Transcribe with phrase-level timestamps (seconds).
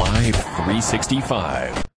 [0.00, 1.89] Live 365.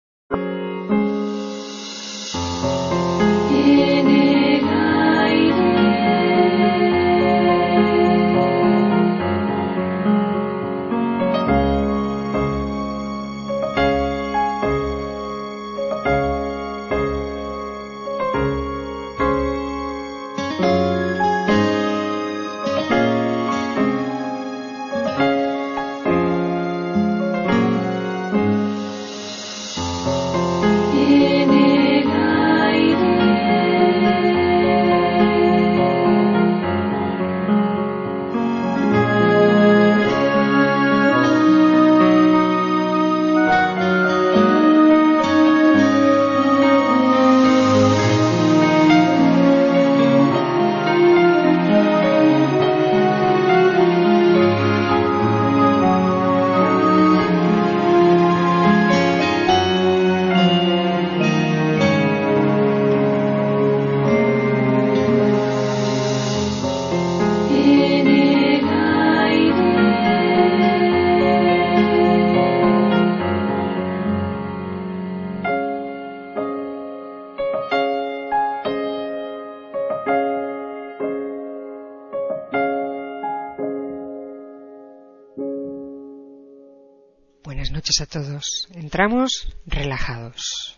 [88.12, 88.68] Todos.
[88.74, 90.76] Entramos relajados.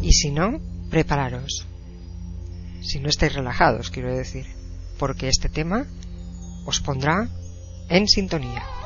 [0.00, 1.66] Y si no, prepararos.
[2.80, 4.46] Si no estáis relajados, quiero decir,
[4.98, 5.86] porque este tema
[6.64, 7.28] os pondrá
[7.90, 8.77] en sintonía.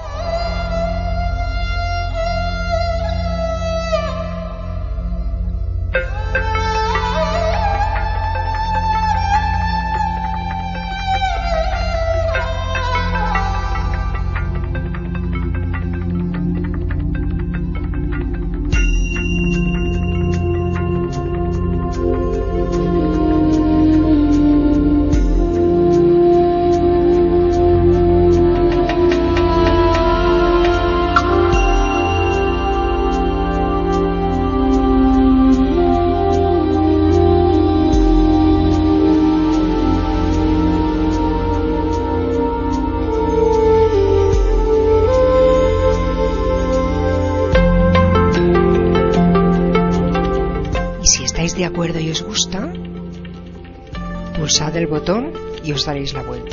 [55.85, 56.52] Daréis la vuelta.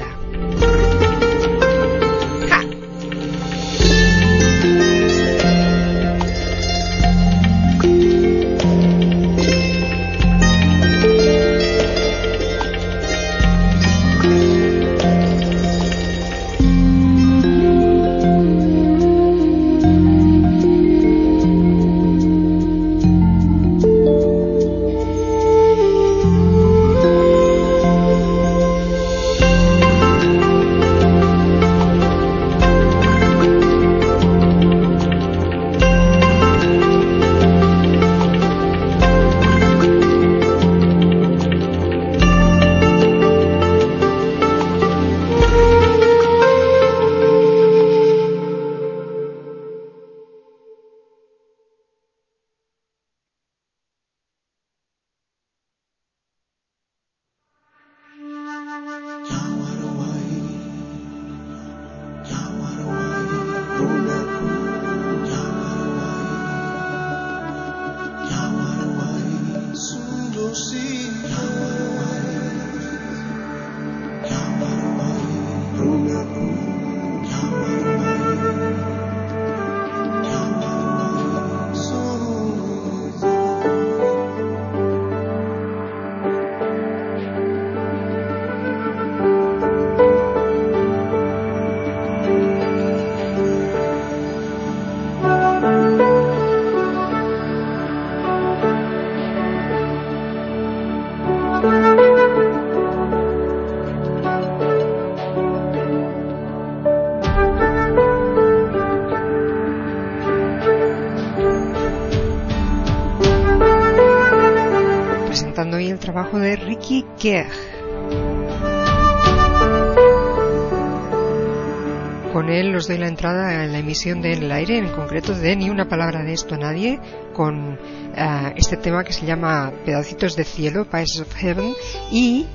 [122.31, 125.33] Con él os doy la entrada en la emisión de En el aire, en concreto
[125.33, 126.97] de Ni una palabra de esto a nadie,
[127.33, 127.77] con
[128.15, 131.73] eh, este tema que se llama Pedacitos de cielo, Pieces of Heaven,
[132.09, 132.45] y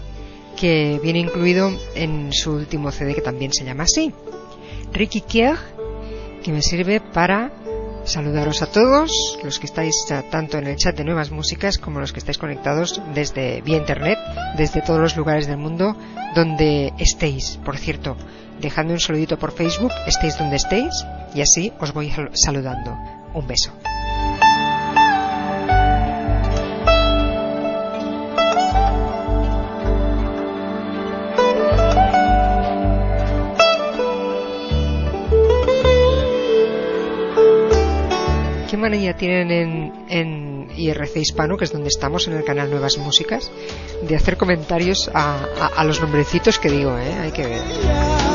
[0.56, 4.14] que viene incluido en su último CD que también se llama así.
[4.94, 5.56] Ricky Kier,
[6.42, 7.52] que me sirve para
[8.04, 9.94] saludaros a todos, los que estáis
[10.30, 14.18] tanto en el chat de Nuevas Músicas como los que estáis conectados desde vía internet,
[14.56, 15.96] desde todos los lugares del mundo
[16.34, 17.58] donde estéis.
[17.64, 18.16] Por cierto,
[18.60, 21.04] dejadme un saludito por Facebook, estéis donde estéis,
[21.34, 22.96] y así os voy saludando.
[23.34, 23.72] Un beso.
[38.74, 42.98] ¿Qué manía tienen en, en, IRC Hispano, que es donde estamos, en el canal Nuevas
[42.98, 43.52] Músicas,
[44.02, 47.14] de hacer comentarios a, a, a los nombrecitos que digo, ¿eh?
[47.20, 48.33] Hay que ver.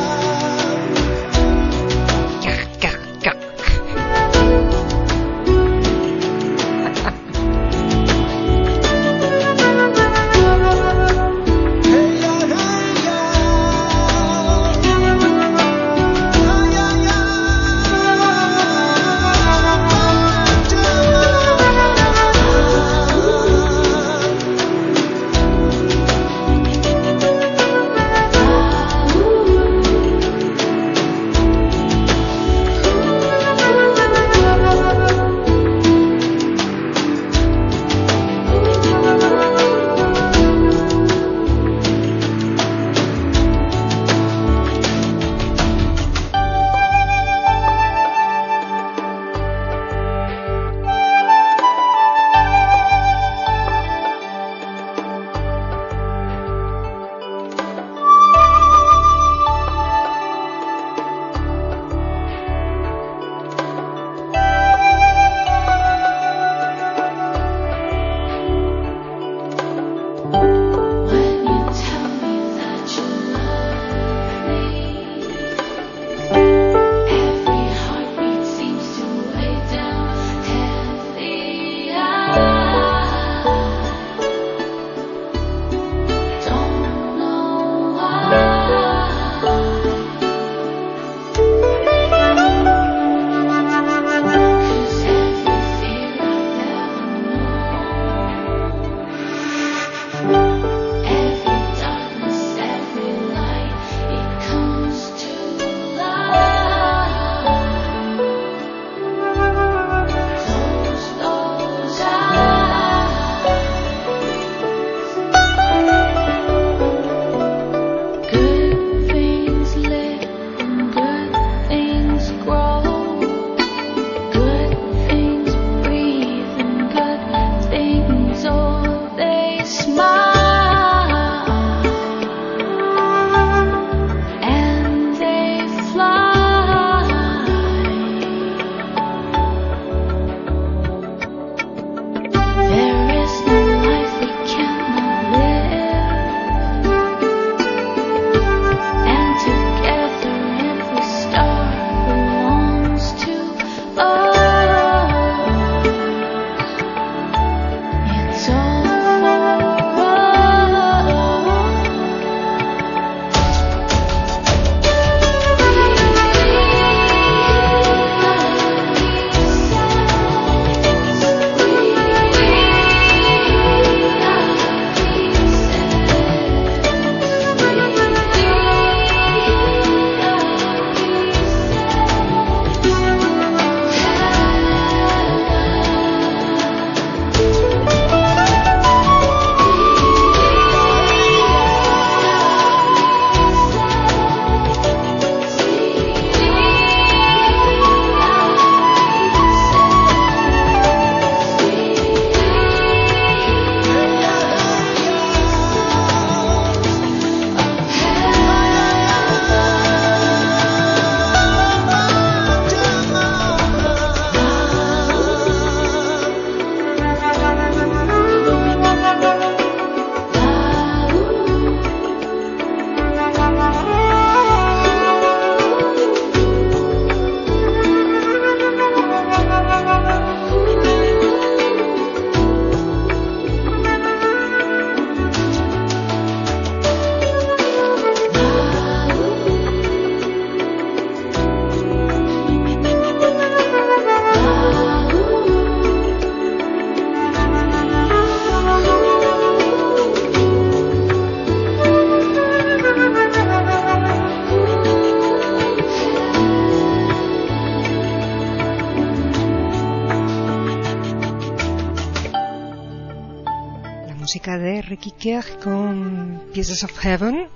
[265.62, 267.50] Con Pieces of Heaven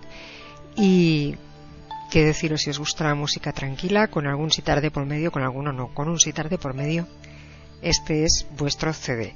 [0.76, 1.36] y
[2.12, 5.44] qué deciros si os gusta la música tranquila, con algún sitar de por medio, con
[5.44, 7.08] alguno no, con un sitar de por medio.
[7.82, 9.34] Este es vuestro CD.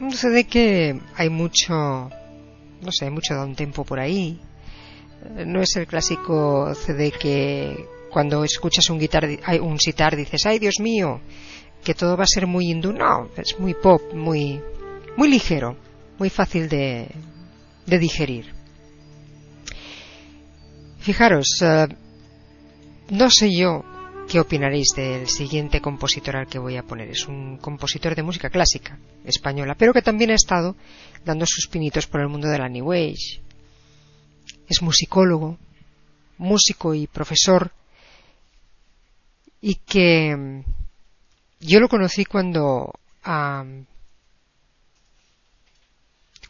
[0.00, 4.40] Un CD que hay mucho, no sé, mucho un tempo por ahí.
[5.44, 9.28] No es el clásico CD que cuando escuchas un, guitar,
[9.60, 11.20] un sitar dices, ay Dios mío,
[11.84, 12.94] que todo va a ser muy hindú.
[12.94, 14.62] No, es muy pop, muy,
[15.18, 15.76] muy ligero,
[16.18, 17.08] muy fácil de,
[17.86, 18.54] de digerir.
[20.98, 21.86] Fijaros, eh,
[23.10, 23.84] no sé yo
[24.28, 27.10] qué opinaréis del siguiente compositor al que voy a poner.
[27.10, 30.76] Es un compositor de música clásica española, pero que también ha estado
[31.24, 32.92] dando sus pinitos por el mundo de la New.
[32.92, 33.40] Es
[34.82, 35.58] musicólogo,
[36.38, 37.70] músico y profesor,
[39.60, 40.64] y que
[41.60, 42.92] yo lo conocí cuando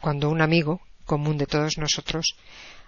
[0.07, 2.37] cuando un amigo común de todos nosotros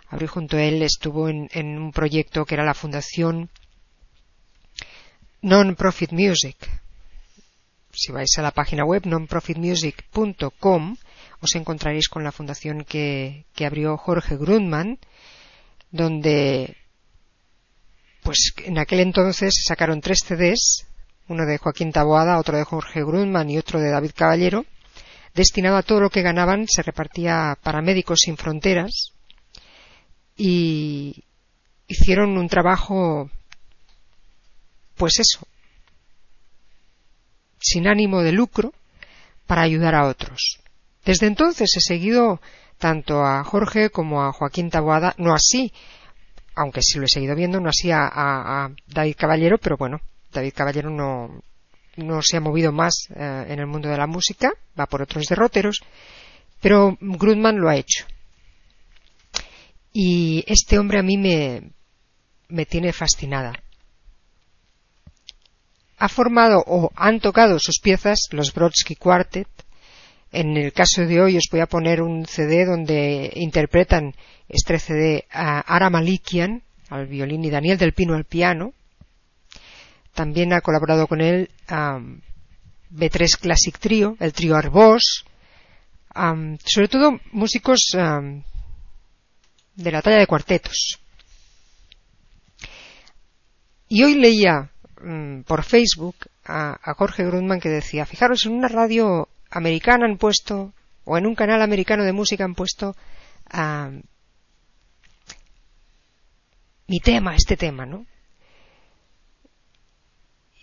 [0.08, 3.50] abrió junto a él estuvo en, un proyecto que era la fundación
[5.42, 6.56] Non-Profit Music.
[7.92, 10.96] Si vais a la página web nonprofitmusic.com
[11.42, 14.98] os encontraréis con la fundación que, que abrió Jorge Grundman,
[15.92, 16.78] donde
[18.24, 20.88] pues en aquel entonces sacaron tres CDs
[21.28, 24.66] uno de Joaquín Taboada, otro de Jorge Grundman y otro de David Caballero,
[25.34, 29.14] destinado a todo lo que ganaban, se repartía para Médicos Sin Fronteras
[30.36, 31.24] y
[31.88, 33.30] hicieron un trabajo,
[34.96, 35.46] pues eso,
[37.60, 38.74] sin ánimo de lucro,
[39.48, 40.60] para ayudar a otros.
[41.04, 42.40] Desde entonces he seguido
[42.78, 45.74] tanto a Jorge como a Joaquín Taboada, no así,
[46.56, 50.00] aunque sí lo he seguido viendo, no así a, a David Caballero, pero bueno,
[50.32, 51.42] David Caballero no,
[52.00, 55.26] no se ha movido más eh, en el mundo de la música, va por otros
[55.28, 55.82] derroteros,
[56.62, 58.06] pero Grudman lo ha hecho.
[59.94, 61.72] Y este hombre a mí me,
[62.48, 63.54] me tiene fascinada.
[65.98, 69.48] Ha formado o han tocado sus piezas los Brodsky Quartet.
[70.32, 74.14] En el caso de hoy os voy a poner un CD donde interpretan
[74.48, 78.74] este CD a Ara Malikian al violín y Daniel del Pino al piano
[80.20, 85.24] también ha colaborado con él B3 Classic Trio, el trío Arbós,
[86.66, 87.96] sobre todo músicos
[89.76, 91.00] de la talla de cuartetos.
[93.88, 94.70] Y hoy leía
[95.02, 100.74] mm, por Facebook a, Jorge Grundman que decía, fijaros, en una radio americana han puesto,
[101.06, 102.94] o en un canal americano de música han puesto
[106.88, 108.06] mi tema, este tema, ¿no?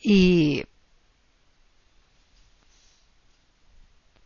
[0.09, 0.65] Y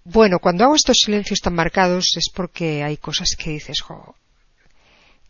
[0.04, 4.14] bueno, cuando hago estos silencios tan marcados es porque hay cosas que dices, jo,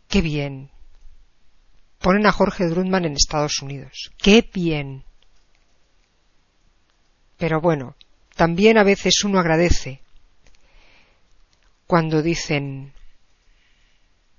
[0.09, 0.69] qué bien.
[1.99, 4.11] Ponen a Jorge Drundman en Estados Unidos.
[4.17, 5.05] Qué bien.
[7.37, 7.95] Pero bueno,
[8.35, 10.01] también a veces uno agradece
[11.87, 12.91] cuando dicen,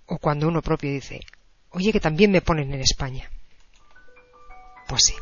[0.05, 1.21] o cuando uno propio dice,
[1.71, 3.31] oye que también me ponen en España.
[4.87, 5.15] Pues sí.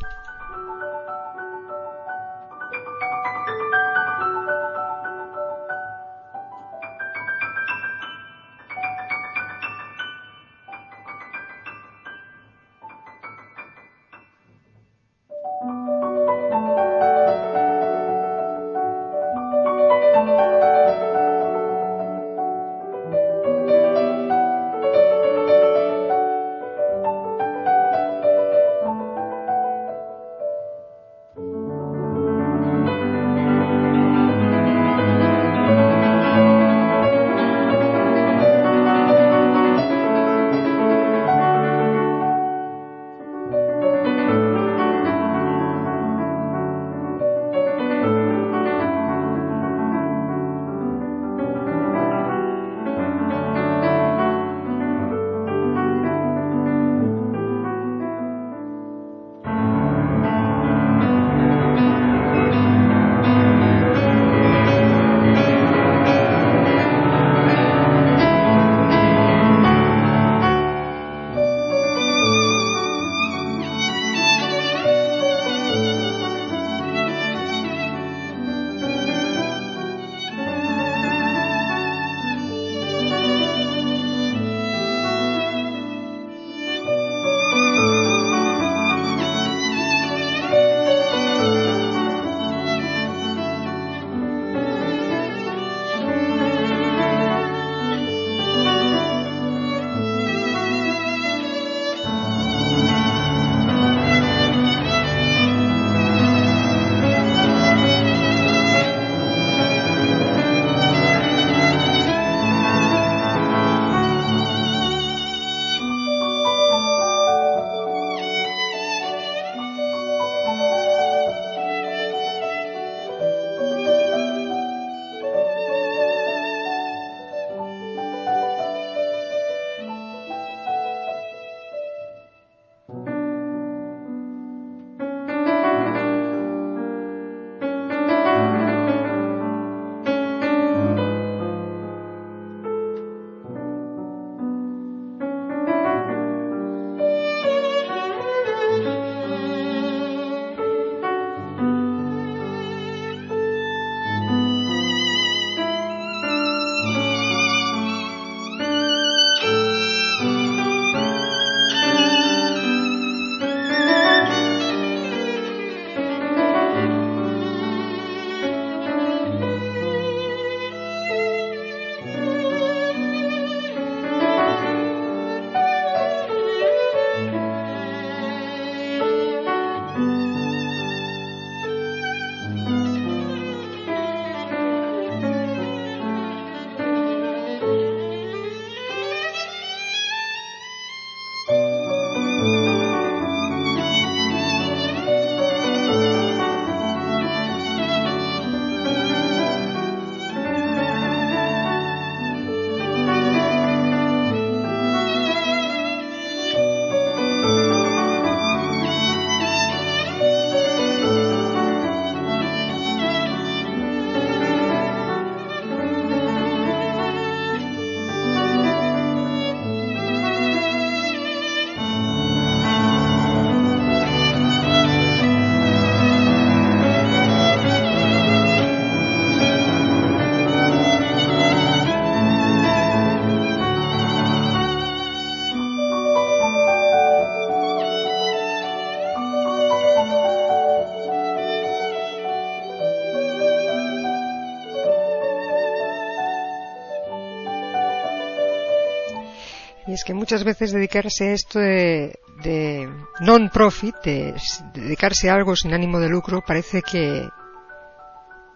[250.01, 254.33] Es que muchas veces dedicarse a esto de, non-profit, de,
[254.73, 257.29] dedicarse a algo sin ánimo de lucro, parece que,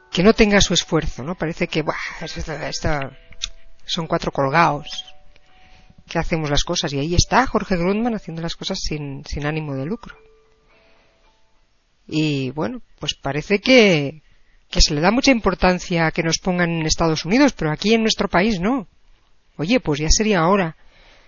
[0.10, 1.36] que no tenga su esfuerzo, ¿no?
[1.36, 1.94] Parece que, buah,
[3.86, 5.06] son cuatro colgados,
[6.10, 6.92] que hacemos las cosas.
[6.94, 10.18] Y ahí está Jorge Grundman haciendo las cosas sin, sin ánimo de lucro.
[12.08, 14.24] Y bueno, pues parece que,
[14.72, 17.94] que se le da mucha importancia a que nos pongan en Estados Unidos, pero aquí
[17.94, 18.88] en nuestro país no.
[19.58, 20.76] Oye, pues ya sería hora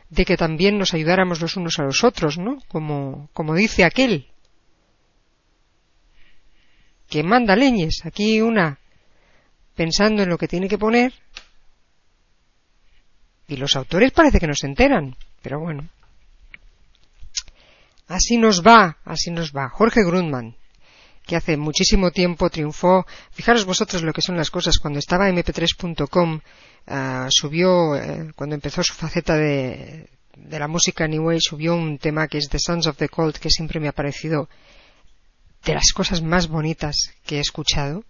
[0.09, 2.59] de que también nos ayudáramos los unos a los otros, ¿no?
[2.67, 4.27] Como, como dice aquel.
[7.09, 8.79] Que manda leñes, aquí una
[9.75, 11.13] pensando en lo que tiene que poner
[13.47, 15.87] y los autores parece que no se enteran, pero bueno.
[18.07, 19.69] Así nos va, así nos va.
[19.69, 20.55] Jorge Grundman,
[21.25, 23.05] que hace muchísimo tiempo triunfó.
[23.31, 24.79] Fijaros vosotros lo que son las cosas.
[24.79, 26.41] Cuando estaba mp3.com,
[26.87, 31.97] ah, subió, eh, cuando empezó su faceta de, de la música New Way, subió un
[31.97, 34.49] tema que es The Sons of the Cold, que siempre me ha parecido
[35.65, 38.03] de las cosas más bonitas que he escuchado.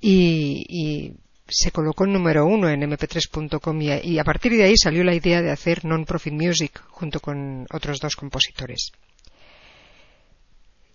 [0.00, 1.14] Y, y
[1.52, 5.42] se colocó en número uno en mp3.com y, a partir de ahí salió la idea
[5.42, 8.92] de hacer non-profit music junto con otros dos compositores.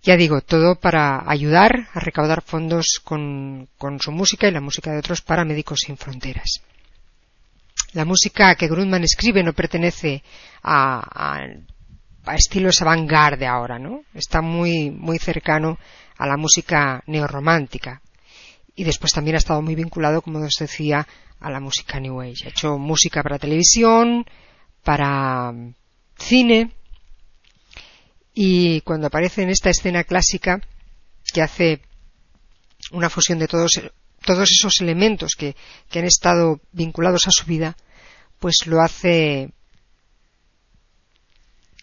[0.02, 3.68] Ya digo, todo para ayudar a recaudar fondos con,
[4.00, 6.62] su música y la música de otros para Médicos Sin Fronteras.
[7.92, 10.22] La música que Grundman escribe no pertenece
[10.62, 11.40] a,
[12.26, 14.02] a, estilos avant-garde ahora, ¿no?
[14.12, 15.78] Está muy, muy cercano
[16.18, 18.02] a la música neorromántica
[18.74, 21.06] y después también ha estado muy vinculado, como os decía,
[21.40, 22.46] a la música New Age.
[22.46, 24.26] Ha hecho música para televisión,
[24.82, 25.74] para mm,
[26.18, 26.72] cine
[28.34, 30.60] y cuando aparece en esta escena clásica
[31.32, 31.82] que hace
[32.92, 33.72] una fusión de todos,
[34.28, 35.56] todos esos elementos que,
[35.88, 37.78] que han estado vinculados a su vida,
[38.38, 39.52] pues lo hace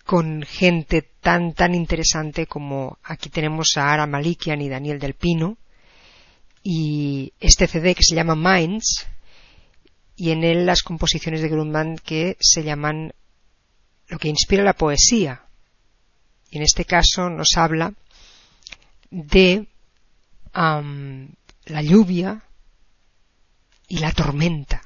[0.05, 5.58] con gente tan tan interesante como aquí tenemos a Ara Malikian y Daniel del Pino,
[6.62, 9.08] y este CD que se llama Minds
[10.15, 13.12] y en él las composiciones de Grundman que se llaman
[14.08, 15.45] lo que inspira la poesía.
[16.51, 17.91] Y en este caso nos habla
[19.10, 19.67] de
[21.65, 22.41] la lluvia
[23.88, 24.82] y la tormenta.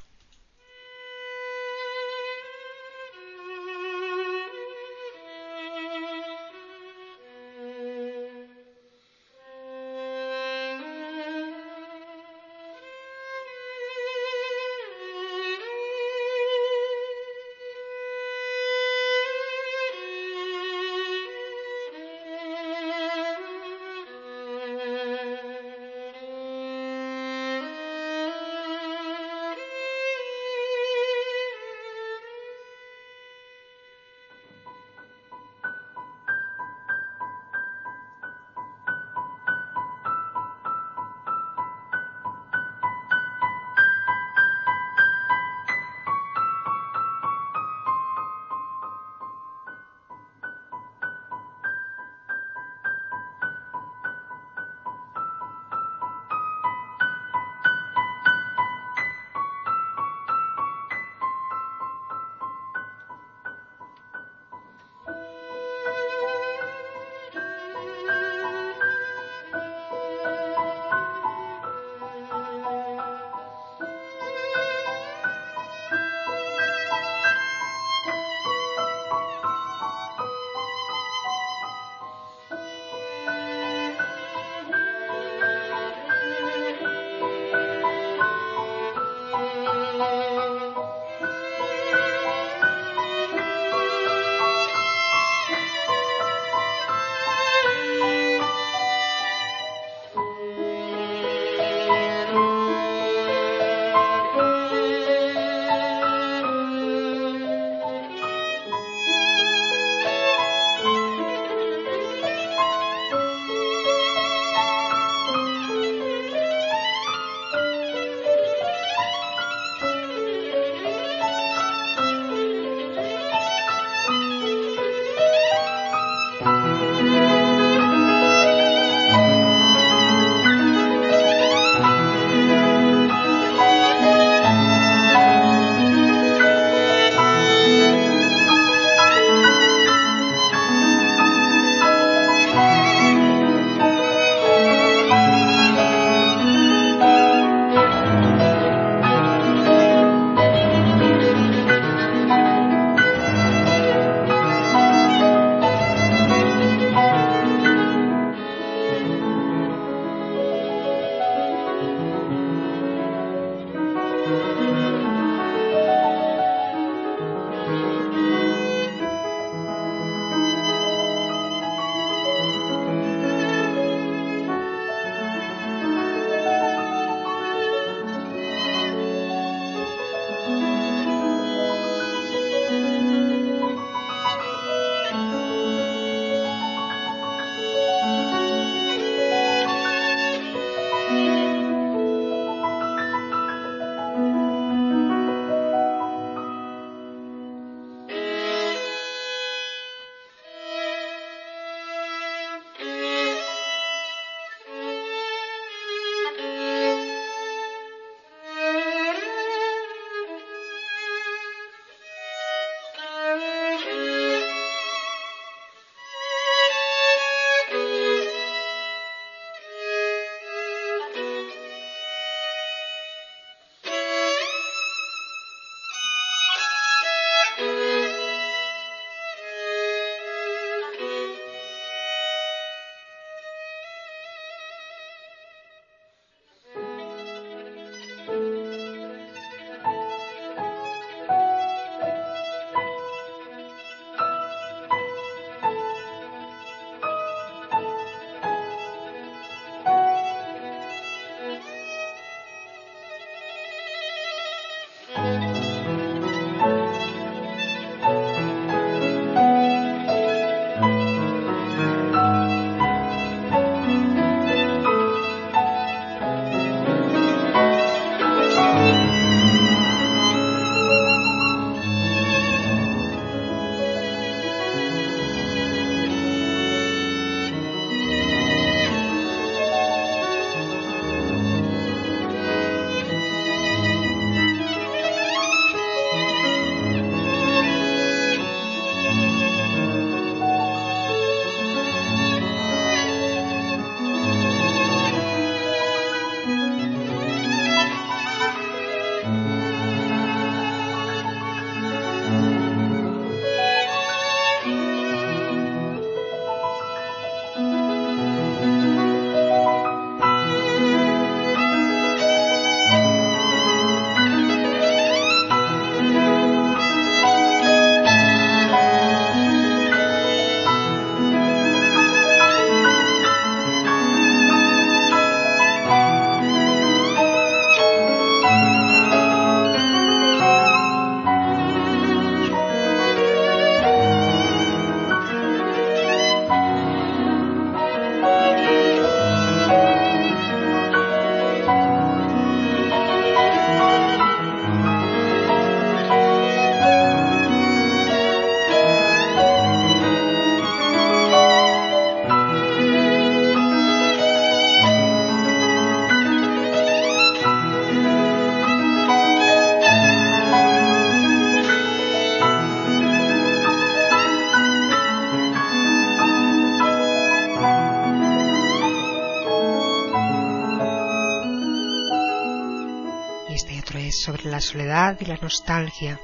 [374.12, 376.20] Sobre la soledad y la nostalgia.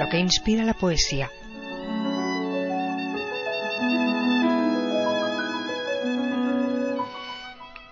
[0.00, 1.30] Lo que inspira la poesía.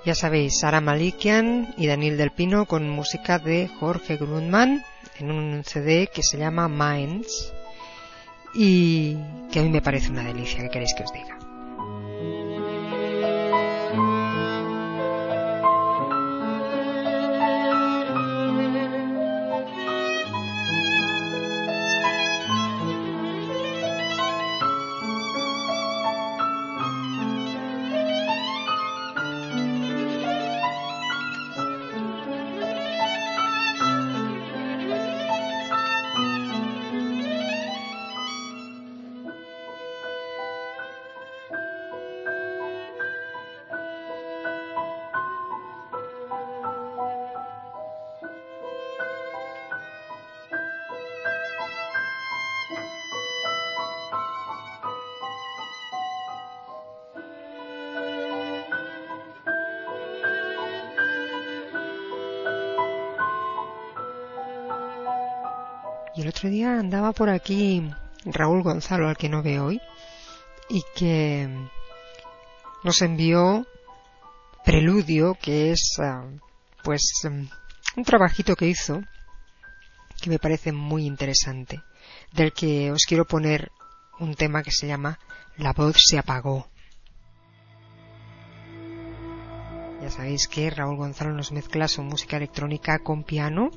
[0.06, 4.82] Ya sabéis, Sara Malikian y Daniel Del Pino con música de Jorge Grundman
[5.18, 7.52] en un CD que se llama Minds
[8.54, 9.18] y
[9.52, 11.37] que a mí me parece una delicia, ¿qué queréis que os diga?
[66.88, 67.86] Andaba por aquí
[68.24, 69.80] Raúl Gonzalo, al que no veo hoy,
[70.70, 71.46] y que
[72.82, 73.66] nos envió
[74.64, 76.24] Preludio, que es ah,
[76.82, 79.02] pues un trabajito que hizo
[80.18, 81.82] que me parece muy interesante,
[82.32, 83.70] del que os quiero poner
[84.18, 85.18] un tema que se llama
[85.58, 86.70] La voz se apagó.
[90.00, 93.68] Ya sabéis que Raúl Gonzalo nos mezcla su música electrónica con piano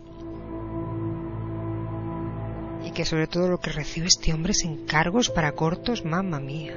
[2.93, 6.75] que sobre todo lo que recibe este hombre es encargos para cortos, mamma mía.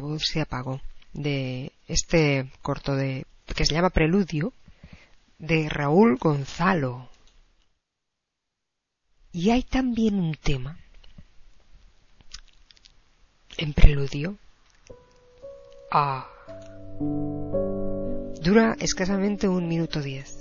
[0.00, 0.80] La voz se apagó
[1.12, 4.52] de este corto de que se llama Preludio
[5.38, 7.08] de Raúl Gonzalo.
[9.32, 10.78] Y hay también un tema
[13.56, 14.36] en Preludio.
[15.90, 16.28] Ah.
[18.40, 20.38] Dura escasamente un minuto diez.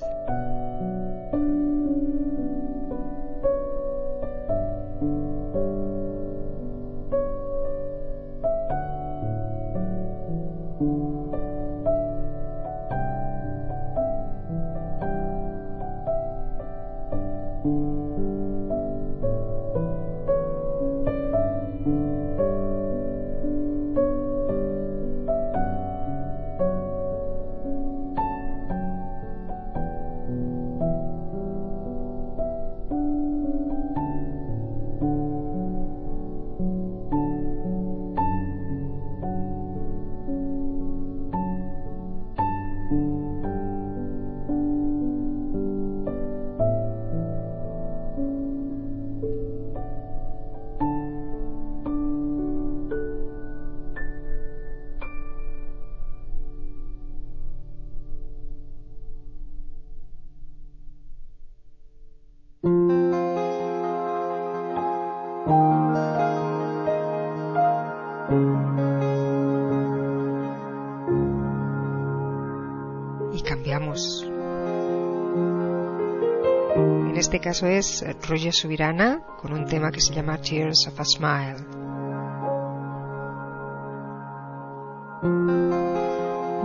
[77.47, 81.55] caso es Roger Subirana con un tema que se llama Tears of a Smile.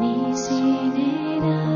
[0.01, 1.72] Ni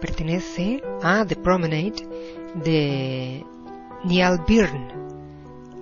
[0.00, 2.06] The Promenade
[2.54, 3.44] de
[4.04, 4.94] Neil Byrne.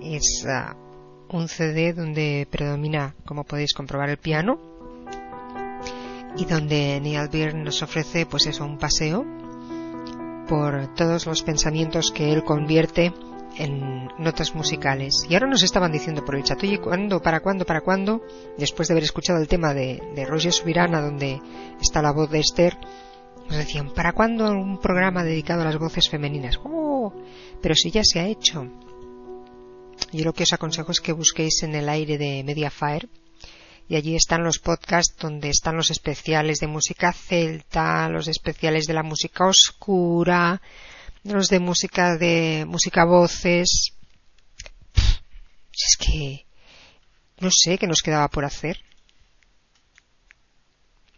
[0.01, 4.59] Es uh, un CD donde predomina, como podéis comprobar, el piano
[6.35, 9.25] y donde Neil Byrne nos ofrece, pues eso, un paseo
[10.47, 13.13] por todos los pensamientos que él convierte
[13.57, 15.25] en notas musicales.
[15.29, 18.21] Y ahora nos estaban diciendo por el chat, oye, ¿cuándo, para cuándo, para cuándo?
[18.57, 21.41] Después de haber escuchado el tema de, de Roger Subirana, donde
[21.81, 22.77] está la voz de Esther,
[23.47, 26.59] nos decían, ¿para cuándo un programa dedicado a las voces femeninas?
[26.63, 27.13] ¡Oh!
[27.61, 28.67] Pero si ya se ha hecho.
[30.11, 33.09] Yo lo que os aconsejo es que busquéis en el aire de Mediafire
[33.89, 38.93] y allí están los podcasts donde están los especiales de música celta, los especiales de
[38.93, 40.61] la música oscura,
[41.23, 43.93] los de música de música voces.
[45.73, 46.45] Es que
[47.39, 48.86] no sé qué nos quedaba por hacer.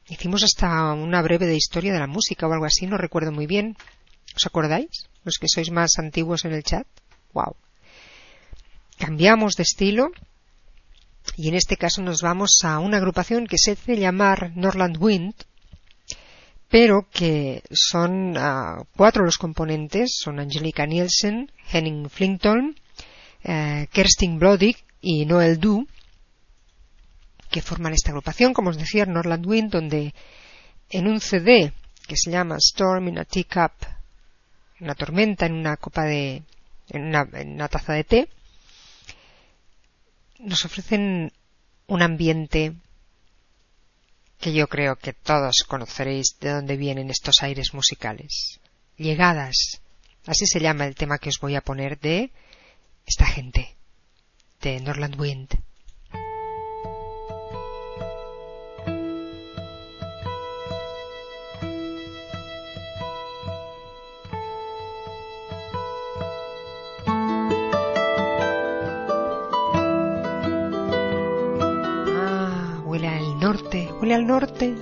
[0.09, 3.45] Hicimos hasta una breve de historia de la música o algo así, no recuerdo muy
[3.45, 3.77] bien.
[4.35, 5.07] ¿Os acordáis?
[5.23, 6.87] Los que sois más antiguos en el chat.
[7.33, 7.55] Wow.
[8.97, 10.09] Cambiamos de estilo
[11.37, 15.35] y en este caso nos vamos a una agrupación que se hace llamar Norland Wind,
[16.69, 22.75] pero que son uh, cuatro los componentes, son Angelica Nielsen, Henning Flington,
[23.45, 25.87] uh, Kerstin Blodig y Noel Du,
[27.49, 30.13] que forman esta agrupación, como os decía, Norland Wind, donde
[30.89, 31.73] en un CD
[32.07, 33.73] que se llama Storm in a Teacup,
[34.79, 36.43] una tormenta en una copa de,
[36.89, 38.29] en una, taza de té,
[40.39, 41.31] nos ofrecen
[41.87, 42.73] un ambiente
[44.39, 48.59] que yo creo que todos conoceréis de dónde vienen estos aires musicales.
[48.95, 49.81] Llegadas.
[50.25, 52.31] Así se llama el tema que os voy a poner de
[53.05, 53.75] esta gente,
[54.61, 55.68] de Norland Wind.
[74.29, 74.75] Norte,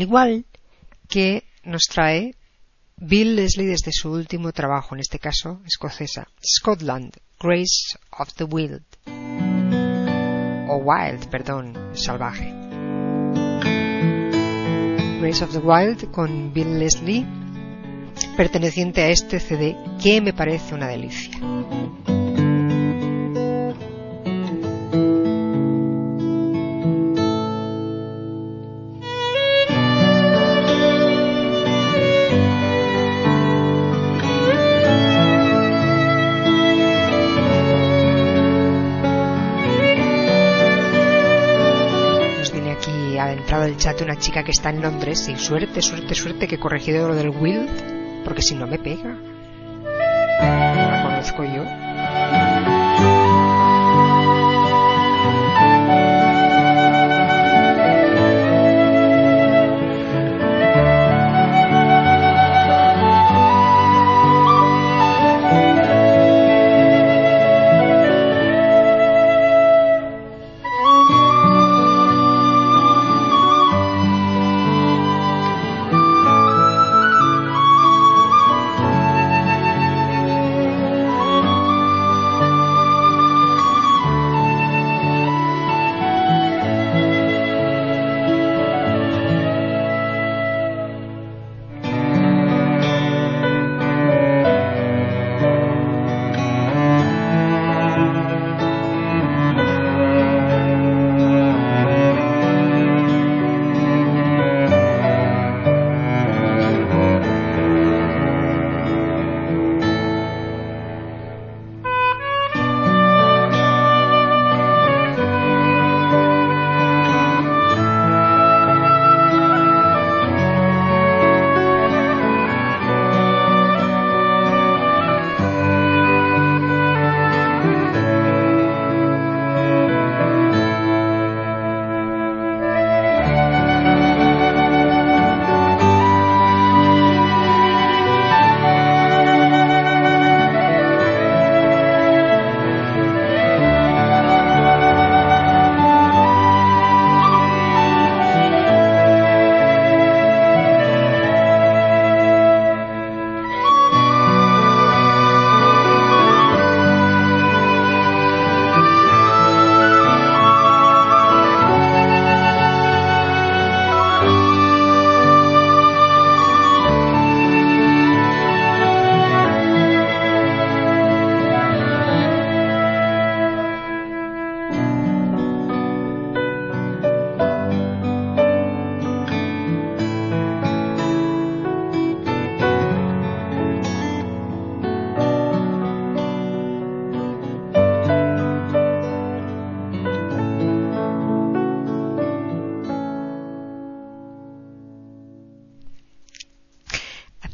[0.00, 0.46] Al igual
[1.10, 2.34] que nos trae
[2.96, 8.82] Bill Leslie desde su último trabajo, en este caso escocesa, Scotland, Grace of the Wild.
[10.70, 12.50] O Wild, perdón, salvaje.
[15.20, 17.26] Grace of the Wild con Bill Leslie,
[18.38, 21.38] perteneciente a este CD que me parece una delicia.
[43.62, 47.08] Del chat una chica que está en Londres y suerte, suerte, suerte que he corregido
[47.08, 49.16] lo del Wild, porque si no me pega.
[49.92, 51.89] La conozco yo.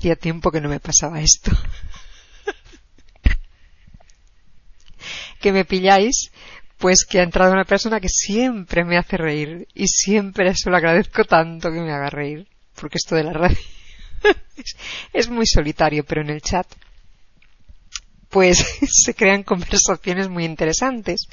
[0.07, 1.51] Hacía tiempo que no me pasaba esto.
[5.41, 6.31] que me pilláis,
[6.79, 10.77] pues que ha entrado una persona que siempre me hace reír y siempre eso lo
[10.77, 12.47] agradezco tanto que me haga reír,
[12.81, 13.59] porque esto de la radio
[15.13, 16.69] es, muy solitario, pero en el chat
[18.29, 21.27] pues se crean conversaciones muy interesantes,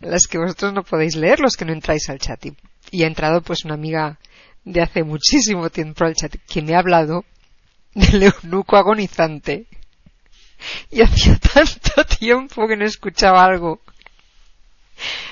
[0.00, 2.44] las que vosotros no podéis leer, los que no entráis al chat.
[2.44, 2.54] Y,
[2.90, 4.18] y ha entrado pues una amiga
[4.64, 7.24] de hace muchísimo tiempo al chat que me ha hablado
[7.94, 9.66] del eunuco agonizante.
[10.90, 13.80] Y hacía tanto tiempo que no escuchaba algo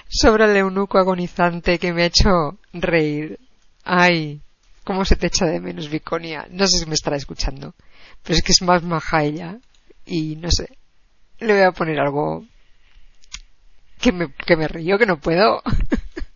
[0.08, 3.38] sobre el eunuco agonizante que me ha hecho reír.
[3.84, 4.40] Ay,
[4.84, 6.46] cómo se te echa de menos, Viconia.
[6.50, 7.74] No sé si me estará escuchando,
[8.22, 9.58] pero es que es más maja ella.
[10.06, 10.78] Y no sé,
[11.40, 12.44] le voy a poner algo
[14.00, 15.62] que me, que me que no puedo.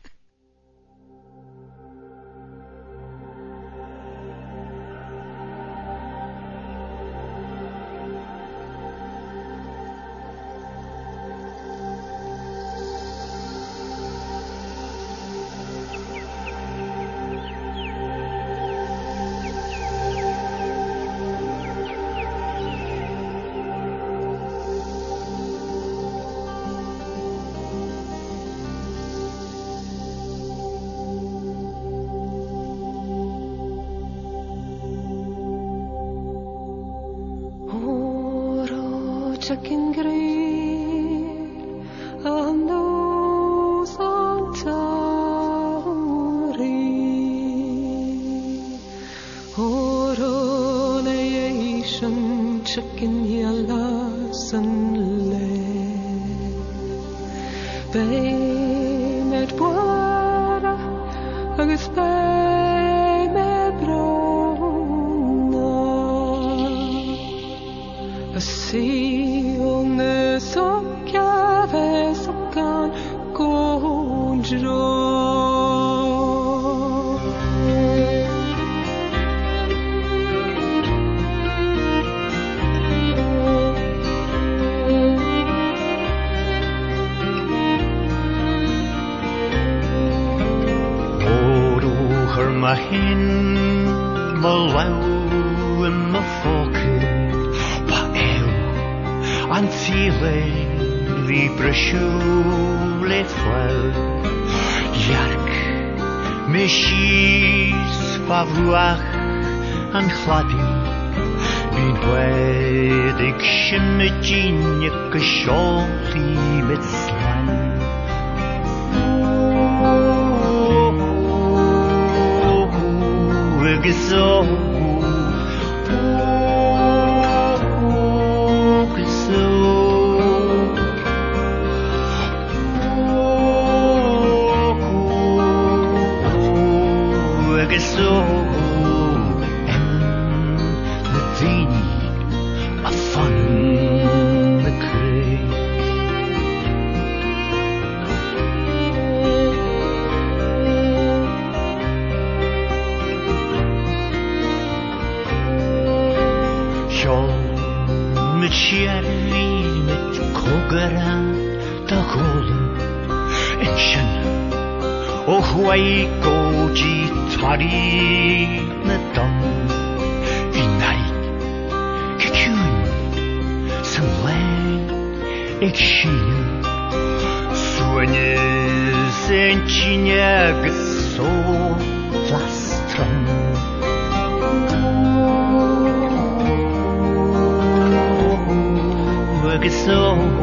[189.62, 190.41] could slow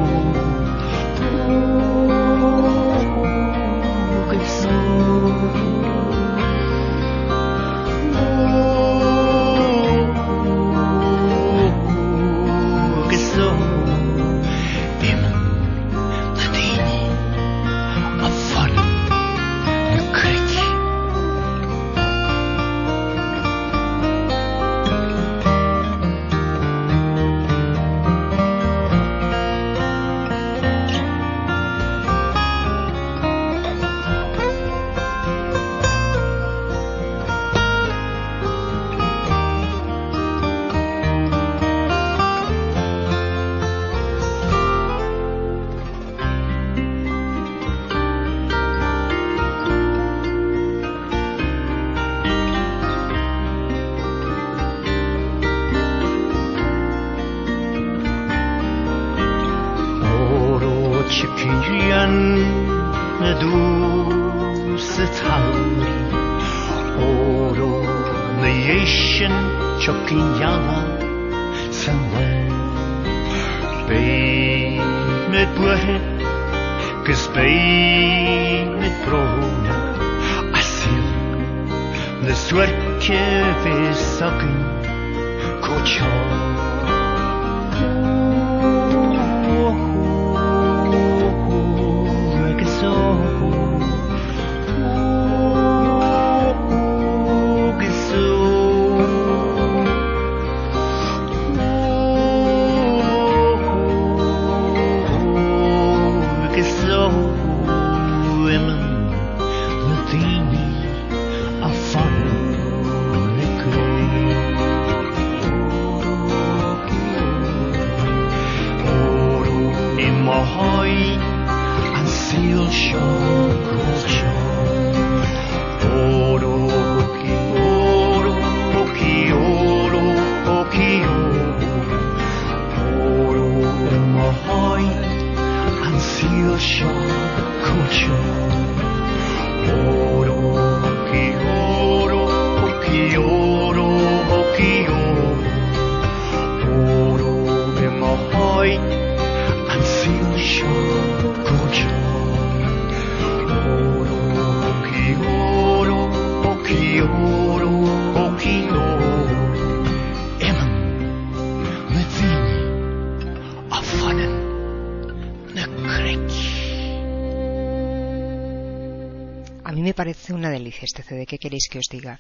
[170.70, 171.26] delicia este CD.
[171.26, 172.20] ¿Qué queréis que os diga?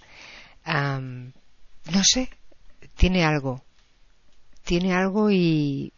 [0.65, 2.29] no sé,
[2.95, 3.63] tiene algo.
[4.63, 5.93] Tiene algo y,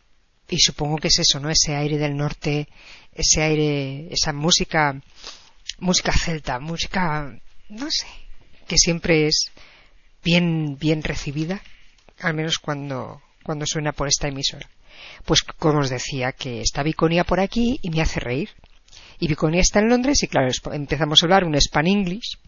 [0.50, 1.50] y supongo que es eso, ¿no?
[1.50, 2.68] Ese aire del norte,
[3.14, 5.02] ese aire, esa música,
[5.80, 7.38] música celta, música,
[7.70, 8.08] no sé,
[8.68, 9.52] que siempre es
[10.24, 11.62] bien, bien recibida,
[12.20, 14.70] al menos cuando, cuando suena por esta emisora.
[15.26, 18.52] Pues como os decía, que está Viconia por aquí y me hace reír.
[19.22, 22.40] Y Viconia está en Londres y claro, empezamos a hablar un Span English.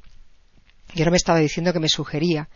[0.95, 2.49] Y ahora me estaba diciendo que me sugería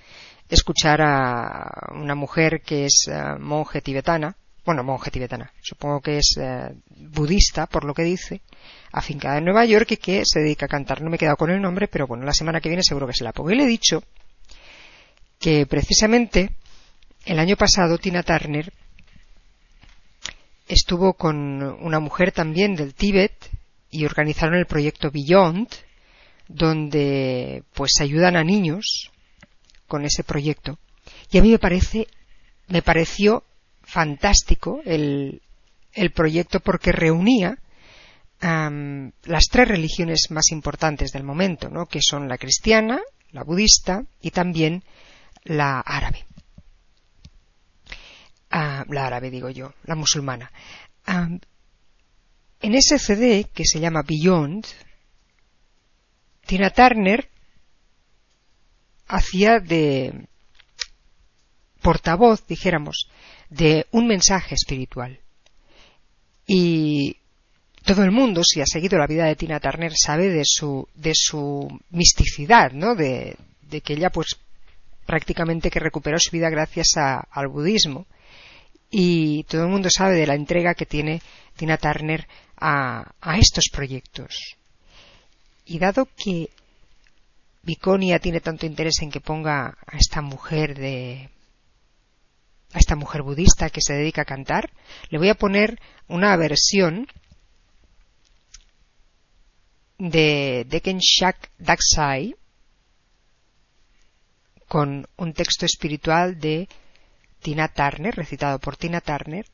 [0.49, 6.35] escuchar a una mujer que es eh, monje tibetana, bueno, monje tibetana, supongo que es
[6.41, 8.41] eh, budista, por lo que dice,
[8.91, 11.03] afincada en Nueva York y que se dedica a cantar.
[11.03, 13.13] No me he quedado con el nombre, pero bueno, la semana que viene seguro que
[13.13, 13.51] se la pongo.
[13.51, 14.01] Y le he dicho
[15.39, 16.55] que precisamente
[17.23, 18.73] el año pasado Tina Turner
[20.67, 23.56] estuvo con una mujer también del Tíbet
[23.97, 25.67] y organizaron el proyecto Beyond,
[26.47, 29.11] donde pues ayudan a niños
[29.87, 30.77] con ese proyecto.
[31.31, 32.07] Y a mí me parece,
[32.67, 33.43] me pareció
[33.81, 35.41] fantástico el,
[35.93, 37.57] el proyecto porque reunía
[38.39, 41.87] las tres religiones más importantes del momento, ¿no?
[41.87, 44.83] que son la cristiana, la budista y también
[45.43, 46.23] la árabe.
[48.51, 50.51] Ah, la árabe digo yo, la musulmana.
[52.61, 54.65] En ese CD que se llama Beyond,
[56.45, 57.29] Tina Turner
[59.07, 60.27] hacía de
[61.81, 63.09] portavoz, dijéramos,
[63.49, 65.19] de un mensaje espiritual.
[66.45, 67.17] Y
[67.83, 71.13] todo el mundo, si ha seguido la vida de Tina Turner, sabe de su, de
[71.13, 72.95] su misticidad, ¿no?
[72.95, 73.37] De,
[73.83, 74.37] que ella, pues,
[75.05, 78.07] prácticamente que recuperó su vida gracias al budismo.
[78.89, 81.21] Y todo el mundo sabe de la entrega que tiene
[81.57, 82.27] Tina Turner
[82.57, 84.57] a, a estos proyectos.
[85.65, 86.49] Y dado que
[87.63, 91.29] Viconia tiene tanto interés en que ponga a esta mujer de
[92.73, 94.71] a esta mujer budista que se dedica a cantar,
[95.09, 97.07] le voy a poner una versión
[99.97, 100.65] de
[100.99, 102.35] Shak Daksai
[104.67, 106.67] con un texto espiritual de
[107.41, 109.45] Tina Turner, recitado por Tina Turner,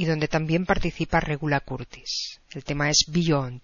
[0.00, 2.40] y donde también participa Regula Curtis.
[2.52, 3.60] El tema es Beyond.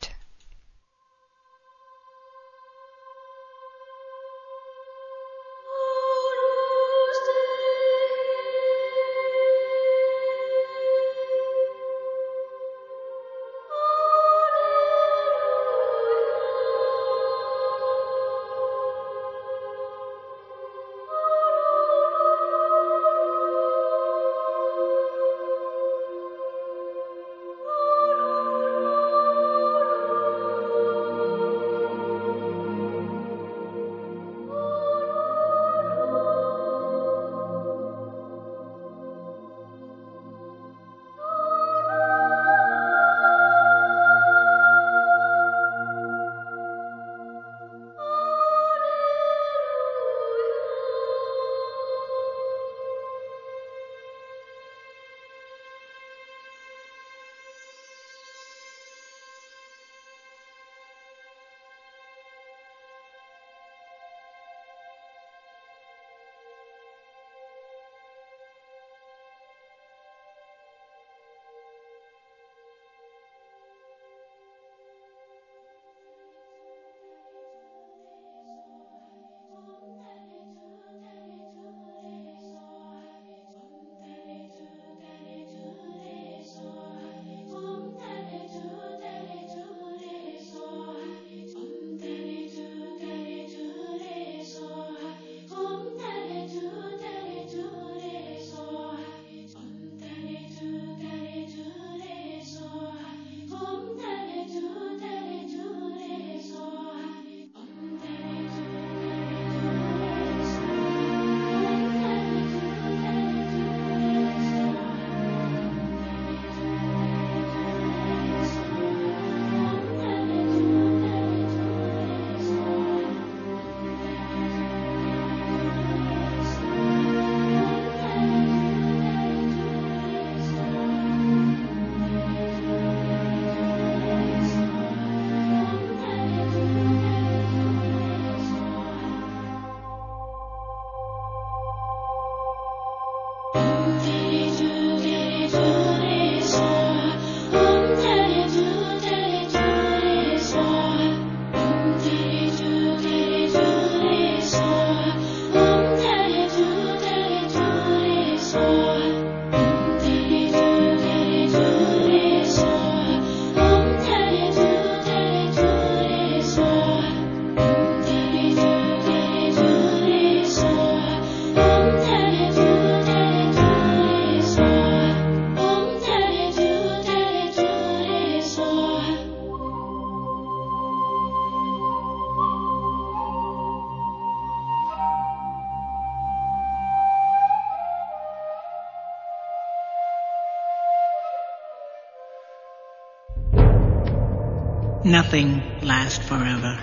[195.06, 196.80] Nothing lasts forever.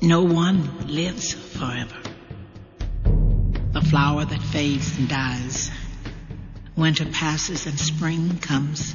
[0.00, 1.96] No one lives forever.
[3.72, 5.72] The flower that fades and dies.
[6.76, 8.94] Winter passes and spring comes.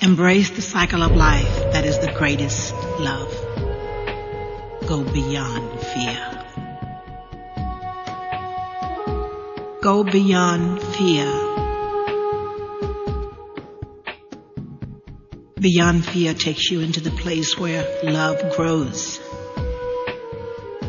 [0.00, 3.30] Embrace the cycle of life that is the greatest love.
[4.88, 6.44] Go beyond fear.
[9.82, 11.45] Go beyond fear.
[15.58, 19.16] Beyond fear takes you into the place where love grows.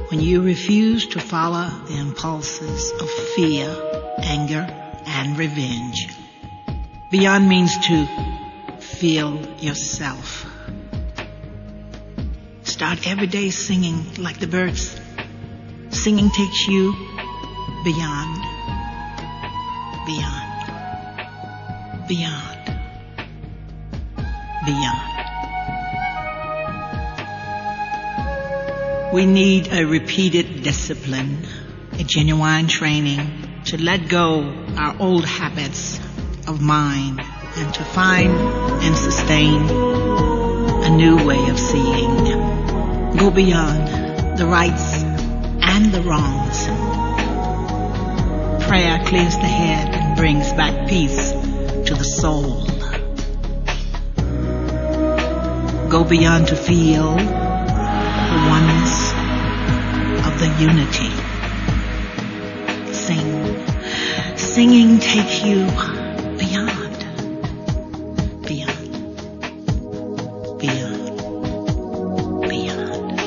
[0.10, 3.74] When you refuse to follow the impulses of fear,
[4.18, 4.68] anger,
[5.06, 6.10] and revenge.
[7.12, 8.08] Beyond means to
[8.82, 10.46] feel yourself.
[12.64, 15.00] Start every day singing like the birds.
[15.92, 16.92] Singing takes you
[17.86, 18.44] beyond,
[20.06, 20.52] beyond,
[22.10, 22.47] beyond,
[24.68, 25.18] beyond.
[29.14, 31.48] We need a repeated discipline,
[31.94, 34.44] a genuine training to let go
[34.76, 35.98] our old habits
[36.48, 37.22] of mind
[37.56, 38.32] and to find
[38.84, 39.62] and sustain
[40.84, 42.26] a new way of seeing.
[43.18, 46.68] Go beyond the rights and the wrongs.
[48.68, 52.77] Prayer clears the head and brings back peace to the soul.
[55.90, 59.14] Go beyond to feel the oneness
[60.28, 61.12] of the unity.
[62.92, 63.66] Sing.
[64.36, 65.66] Singing takes you
[66.38, 67.06] beyond,
[68.46, 68.92] beyond,
[70.60, 71.20] beyond,
[72.50, 73.22] beyond.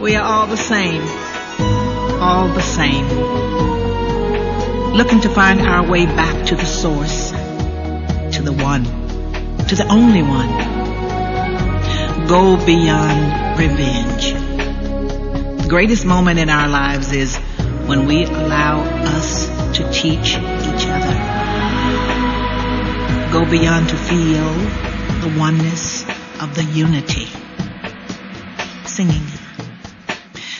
[0.00, 1.02] We are all the same,
[2.20, 3.06] all the same.
[4.92, 7.30] Looking to find our way back to the source,
[8.36, 8.97] to the one,
[9.68, 10.48] to the only one.
[12.26, 14.32] Go beyond revenge.
[15.62, 17.36] The greatest moment in our lives is
[17.86, 19.46] when we allow us
[19.76, 21.16] to teach each other.
[23.30, 24.52] Go beyond to feel
[25.20, 26.04] the oneness
[26.40, 27.26] of the unity.
[28.86, 29.26] Singing.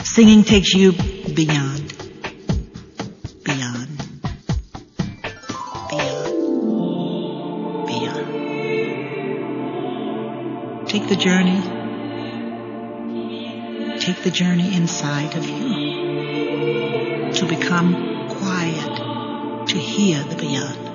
[0.04, 1.67] Singing takes you beyond,
[14.18, 18.96] Take the journey inside of you to become quiet,
[19.68, 20.86] to hear the beyond,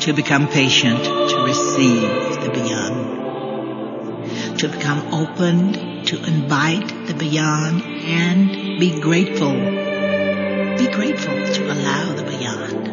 [0.00, 8.80] to become patient, to receive the beyond, to become open, to invite the beyond, and
[8.80, 9.52] be grateful.
[9.52, 12.86] Be grateful to allow the beyond.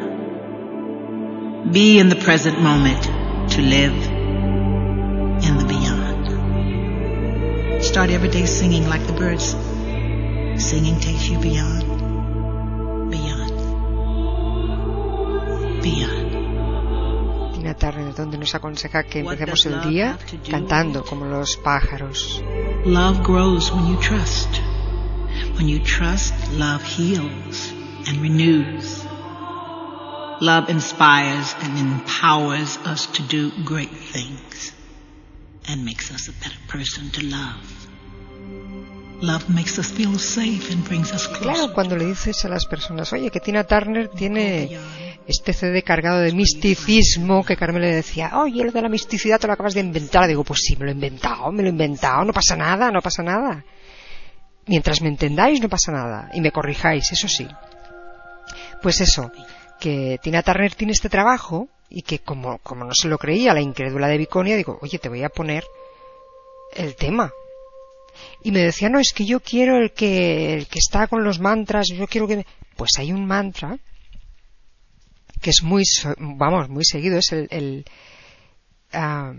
[1.71, 3.03] Be in the present moment
[3.51, 4.02] to live
[7.93, 9.53] Start every day singing like the birds.
[10.57, 11.85] Singing takes you beyond,
[13.11, 13.53] beyond,
[15.83, 17.53] beyond.
[17.53, 20.17] Tina Turner, donde nos aconseja que empecemos el día
[20.49, 22.41] cantando como los pájaros.
[22.83, 24.49] Love grows when you trust.
[25.55, 27.71] When you trust, love heals
[28.07, 29.05] and renews.
[30.41, 34.73] Love inspires and empowers us to do great things
[35.67, 37.82] and makes us a better person to love.
[39.23, 41.43] Love makes us feel safe and brings us closer.
[41.43, 44.77] Claro, cuando le dices a las personas, oye, que Tina Turner tiene
[45.25, 49.47] este CD cargado de misticismo, que Carmen le decía, oye, lo de la misticidad te
[49.47, 50.27] lo acabas de inventar.
[50.27, 53.01] Digo, pues sí, me lo he inventado, me lo he inventado, no pasa nada, no
[53.01, 53.63] pasa nada.
[54.67, 56.29] Mientras me entendáis, no pasa nada.
[56.33, 57.47] Y me corrijáis, eso sí.
[58.81, 59.31] Pues eso,
[59.79, 63.61] que Tina Turner tiene este trabajo y que como, como no se lo creía la
[63.61, 65.63] incrédula de Viconia, digo, oye, te voy a poner
[66.75, 67.31] el tema.
[68.43, 71.39] Y me decía, no, es que yo quiero el que, el que está con los
[71.39, 72.45] mantras, yo quiero que...
[72.75, 73.77] Pues hay un mantra
[75.41, 75.83] que es muy,
[76.17, 77.47] vamos, muy seguido, es el...
[77.51, 77.85] el
[78.93, 79.33] ah,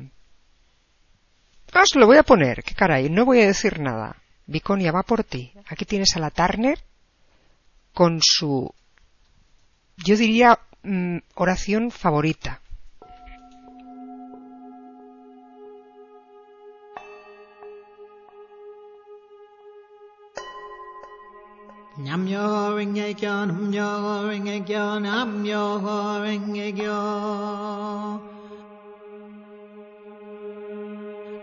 [1.75, 4.17] os lo voy a poner, qué caray, no voy a decir nada.
[4.47, 5.53] Viconia va por ti.
[5.67, 6.79] Aquí tienes a la Turner
[7.93, 8.73] con su,
[9.97, 12.61] yo diría, mm, oración favorita.
[21.97, 25.78] Nam yo ring a kyo, nam yo ring a kyo, nam yo
[26.22, 28.20] ring a kyo.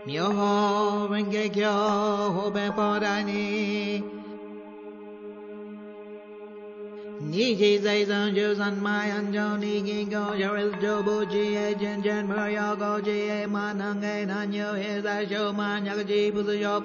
[0.04, 1.48] Myo ring a
[7.32, 14.04] Niji Zayzon Jusan Mayan Joni Ginko Jaris Jobu Jie Jin Jin Mur Yoko Jie Manang
[14.04, 16.84] E Nanyo Hisa Shoman Yaka Ji Pusa Yop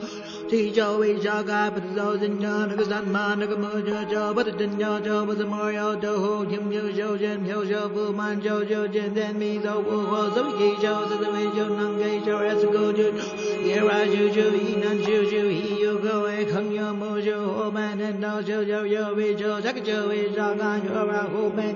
[0.50, 4.34] Ti Cho Vi Shaka Pusa Zho Jin Cho Nuka San Ma Nuka Mu Cho Cho
[4.34, 7.90] Pusa Jin Cho Cho Pusa Mur Yoko Cho Hu Kim Yu Sho Jin Pyo Sho
[7.90, 11.44] Fu Man Cho Cho Jin Zen Mi So Wu Ho So Ki Cho Sisa Vi
[11.58, 21.76] Cho Nang Ke Cho Esu Go Jin Cho 耶哇啾啾一能啾啾一有各位朋友们就伙伴能到就就有为就这个就为上干就哇伙伴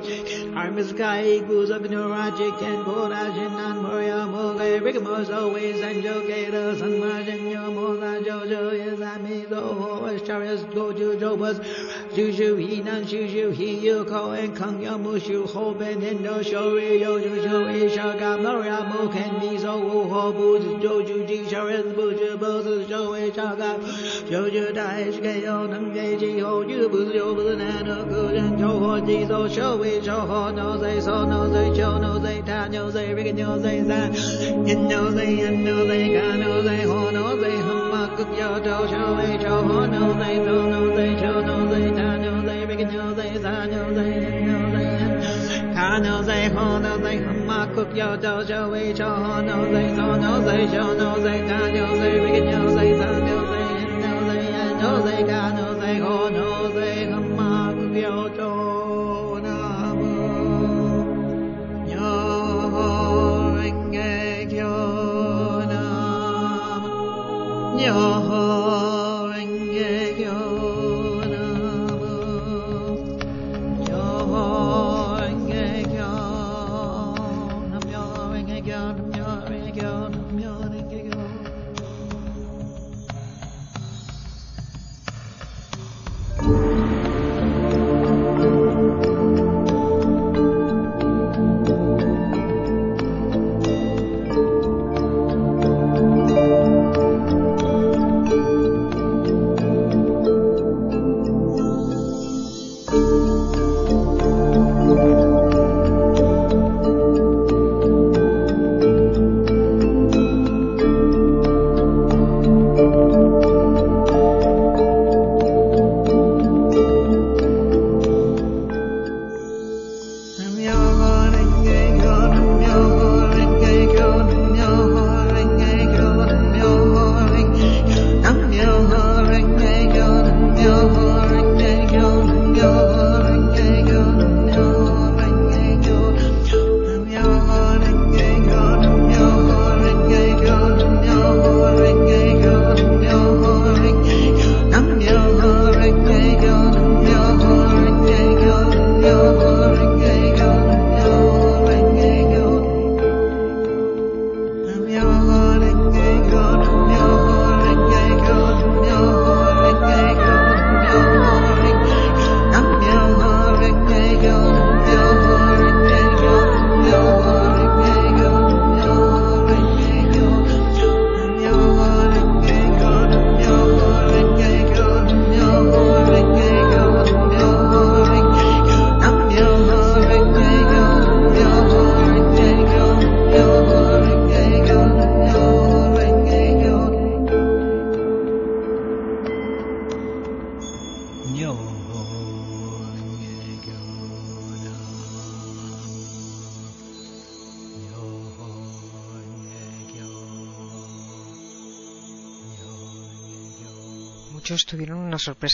[0.55, 11.53] 二米斯卡一古这个牛哇这天波拉是南摩呀摩给这个摩手为三就给的三摩人牛摩那就就也三米都我小也是够就就我
[12.15, 23.63] 啾啾一能啾啾一有各位朋友们就伙伴能到就为有就就为上干摩呀摩肯你手我不就就就就不是不是社会差个，
[24.29, 34.01] 就觉得是看有能干起好女的不是就不是男的可怜就活几撮社会就好，农村少农村少农村他农村人家农村人
[35.65, 42.11] 农村好农村好嘛，就要到社会就好，农村少农村少农村。
[45.99, 49.87] no they ho no they ho ma ku yo do jo we jo ho no they
[49.95, 53.63] so no they jo no they ta no they we can they ta no they
[54.03, 55.61] no they no they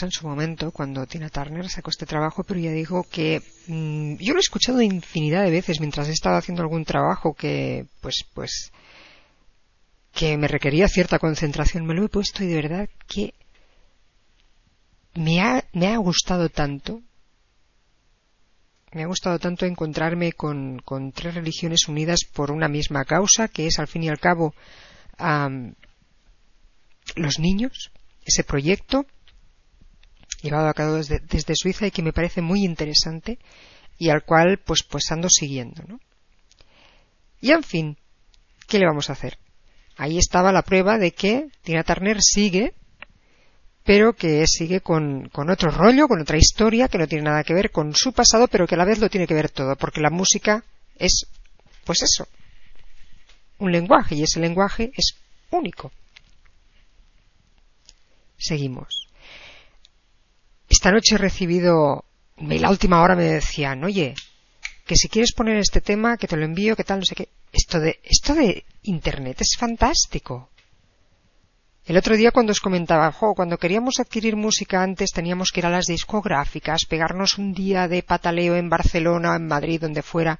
[0.03, 4.33] en su momento cuando Tina Turner sacó este trabajo, pero ya dijo que mm, yo
[4.33, 8.71] lo he escuchado infinidad de veces mientras he estado haciendo algún trabajo que, pues, pues,
[10.13, 11.85] que me requería cierta concentración.
[11.85, 13.33] Me lo he puesto y de verdad que
[15.13, 17.01] me ha, me ha gustado tanto.
[18.93, 23.67] Me ha gustado tanto encontrarme con, con tres religiones unidas por una misma causa, que
[23.67, 24.53] es al fin y al cabo
[27.15, 27.91] los niños,
[28.25, 29.05] ese proyecto
[30.47, 33.39] llevado a cabo desde, desde Suiza y que me parece muy interesante
[33.97, 35.99] y al cual pues pues ando siguiendo, ¿no?
[37.41, 37.97] Y en fin,
[38.67, 39.37] ¿qué le vamos a hacer?
[39.97, 42.73] Ahí estaba la prueba de que Tina Turner sigue,
[43.83, 47.53] pero que sigue con, con otro rollo, con otra historia que no tiene nada que
[47.53, 50.01] ver con su pasado, pero que a la vez lo tiene que ver todo, porque
[50.01, 50.63] la música
[50.97, 51.25] es,
[51.85, 52.27] pues eso,
[53.59, 55.15] un lenguaje y ese lenguaje es
[55.51, 55.91] único.
[58.37, 59.06] Seguimos.
[60.69, 62.03] Esta noche he recibido
[62.39, 64.13] y la última hora me decían, oye,
[64.85, 67.29] que si quieres poner este tema, que te lo envío, que tal, no sé qué.
[67.51, 70.49] Esto de, esto de Internet es fantástico.
[71.85, 75.65] El otro día cuando os comentaba, jo, cuando queríamos adquirir música antes teníamos que ir
[75.65, 80.39] a las discográficas, pegarnos un día de pataleo en Barcelona, en Madrid, donde fuera,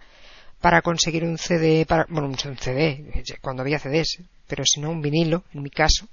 [0.60, 5.02] para conseguir un CD, para, bueno, un CD, cuando había CDs, pero si no un
[5.02, 6.08] vinilo, en mi caso.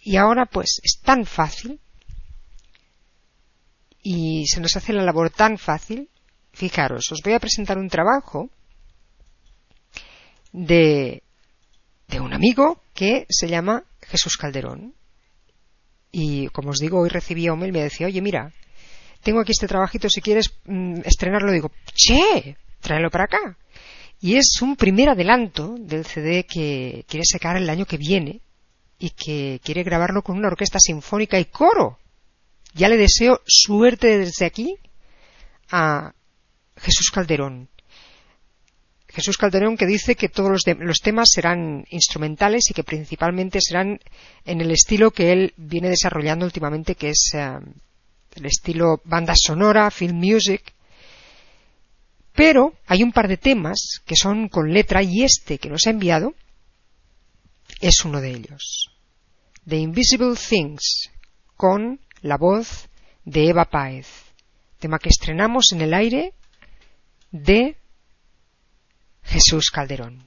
[0.00, 1.80] Y ahora pues es tan fácil
[4.04, 6.08] y se nos hace la labor tan fácil.
[6.52, 8.50] Fijaros, os voy a presentar un trabajo
[10.52, 11.22] de,
[12.06, 14.94] de un amigo que se llama Jesús Calderón.
[16.12, 18.52] Y como os digo, hoy recibí un mail y me decía, oye, mira,
[19.22, 23.56] tengo aquí este trabajito, si quieres mm, estrenarlo, digo, che, tráelo para acá.
[24.20, 28.42] Y es un primer adelanto del CD que quiere sacar el año que viene
[28.98, 31.98] y que quiere grabarlo con una orquesta sinfónica y coro.
[32.74, 34.76] Ya le deseo suerte desde aquí
[35.70, 36.12] a
[36.76, 37.68] Jesús Calderón.
[39.08, 44.00] Jesús Calderón que dice que todos los, temas serán instrumentales y que principalmente serán
[44.44, 47.60] en el estilo que él viene desarrollando últimamente, que es eh,
[48.34, 50.74] el estilo banda sonora, film music.
[52.34, 55.90] Pero hay un par de temas que son con letra y este que nos ha
[55.90, 56.34] enviado
[57.80, 58.90] es uno de ellos.
[59.64, 61.10] The Invisible Things
[61.56, 62.88] con la voz
[63.26, 64.08] de Eva Páez,
[64.78, 66.32] tema que estrenamos en el aire
[67.30, 67.76] de
[69.22, 70.26] Jesús Calderón.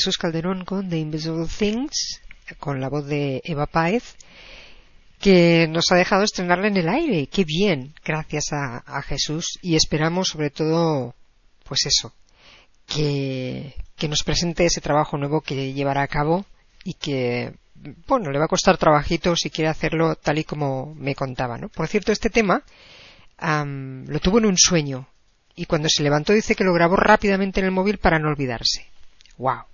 [0.00, 2.22] Jesús Calderón con The Invisible Things,
[2.58, 4.16] con la voz de Eva Páez,
[5.18, 7.26] que nos ha dejado estrenarla en el aire.
[7.26, 7.92] ¡Qué bien!
[8.02, 11.14] Gracias a, Jesús y esperamos sobre todo,
[11.64, 12.14] pues eso,
[12.86, 13.74] que,
[14.08, 16.46] nos presente ese trabajo nuevo que llevará a cabo
[16.82, 17.52] y que,
[18.06, 21.68] bueno, le va a costar trabajito si quiere hacerlo tal y como me contaba, ¿no?
[21.68, 22.62] Por cierto, este tema
[23.36, 25.10] am, lo tuvo en un sueño
[25.54, 28.86] y cuando se levantó dice que lo grabó rápidamente en el móvil para no olvidarse.
[29.36, 29.69] ¡Wow!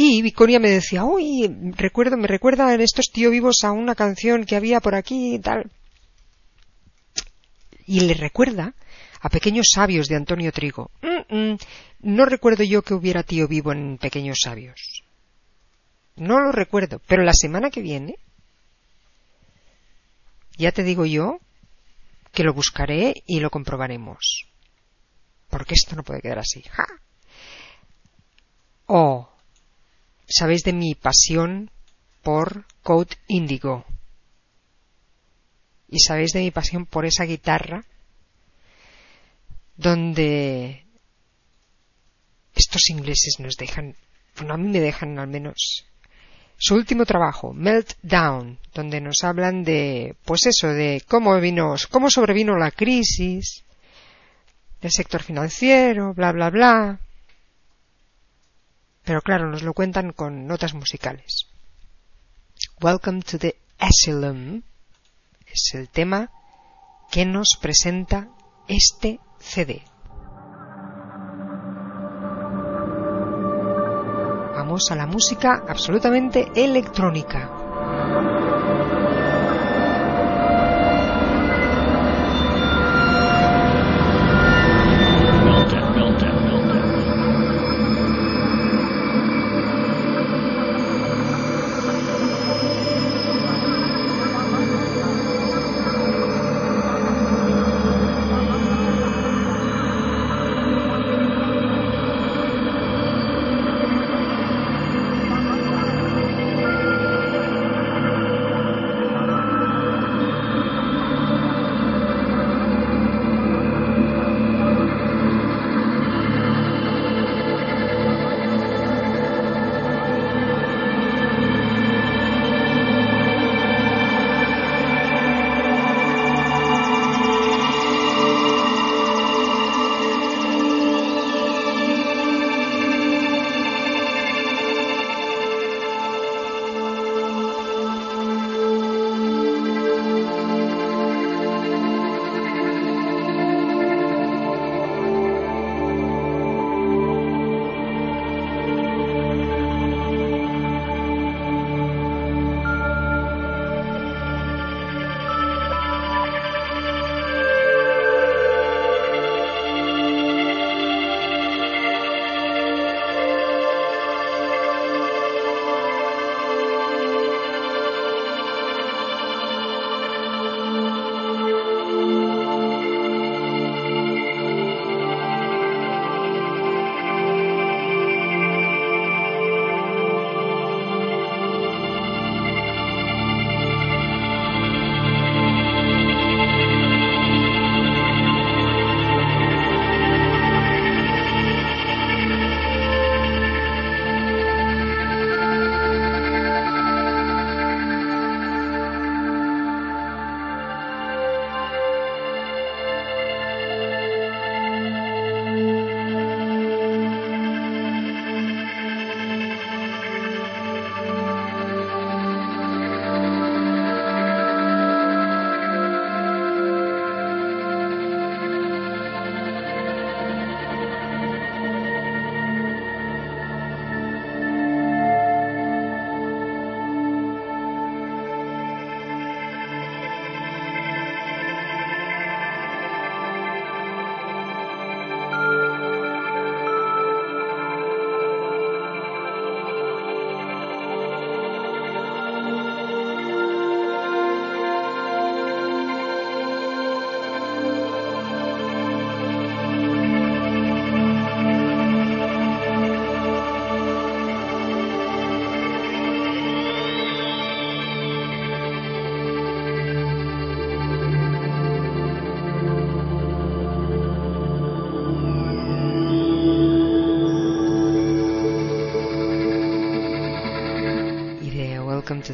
[0.00, 4.54] Y Viconia me decía, uy, recuerdo, me recuerdan estos tío vivos a una canción que
[4.54, 5.72] había por aquí y tal.
[7.84, 8.76] Y le recuerda
[9.20, 10.92] a Pequeños Sabios de Antonio Trigo.
[11.98, 15.02] No recuerdo yo que hubiera tío vivo en Pequeños Sabios.
[16.14, 18.20] No lo recuerdo, pero la semana que viene,
[20.56, 21.40] ya te digo yo
[22.30, 24.46] que lo buscaré y lo comprobaremos.
[25.50, 26.62] Porque esto no puede quedar así.
[26.70, 26.86] ¡Ja!
[28.86, 29.28] Oh,
[30.28, 31.70] sabéis de mi pasión
[32.22, 33.84] por Code Indigo.
[35.88, 37.84] Y sabéis de mi pasión por esa guitarra
[39.76, 40.84] donde
[42.54, 43.94] estos ingleses nos dejan,
[44.36, 45.86] bueno, a mí me dejan al menos
[46.58, 52.56] su último trabajo, Meltdown, donde nos hablan de, pues eso, de cómo vino, cómo sobrevino
[52.56, 53.64] la crisis,
[54.80, 57.00] del sector financiero, bla, bla, bla.
[59.08, 61.46] Pero claro, nos lo cuentan con notas musicales.
[62.82, 64.64] Welcome to the Asylum
[65.46, 66.30] es el tema
[67.10, 68.28] que nos presenta
[68.68, 69.82] este CD.
[74.56, 77.48] Vamos a la música absolutamente electrónica.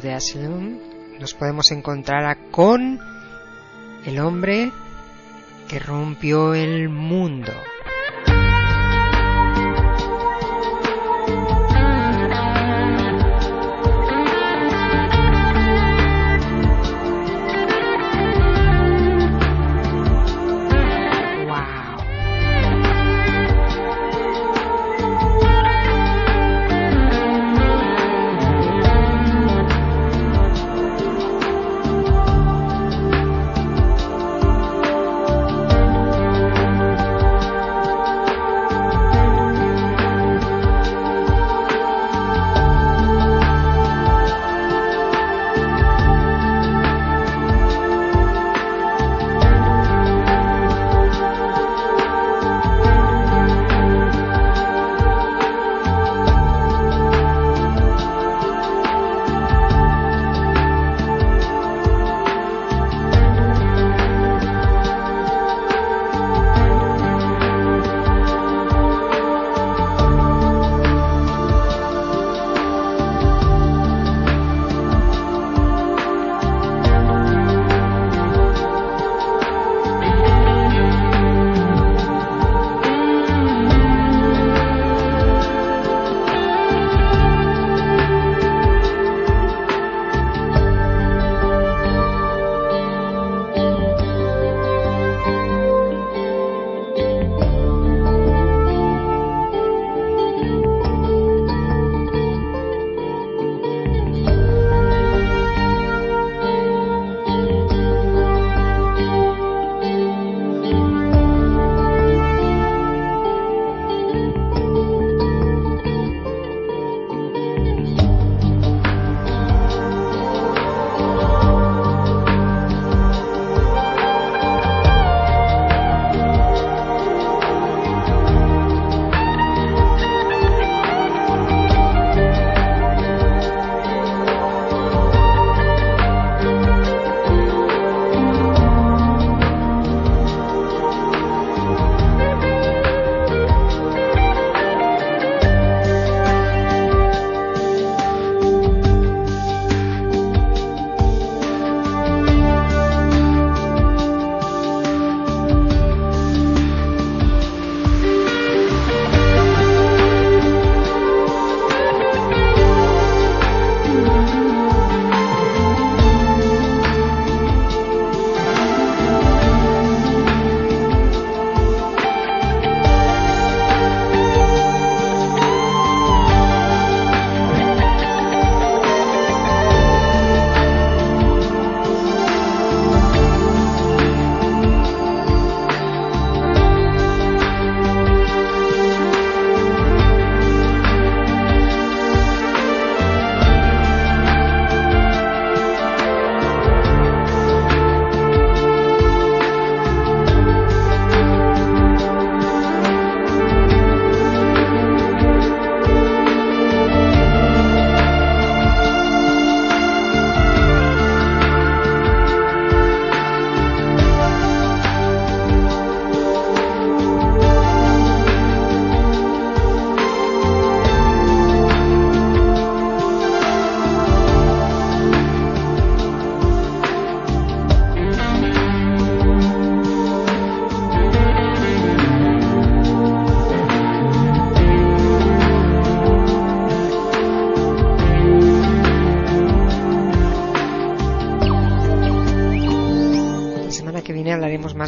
[0.05, 0.77] De Asylum
[1.19, 2.99] nos podemos encontrar con
[4.05, 4.71] el hombre
[5.67, 7.51] que rompió el mundo.